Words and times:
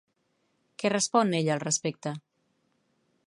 Què 0.83 0.91
respon 0.93 1.37
ella 1.41 1.53
al 1.57 1.63
respecte? 1.65 2.17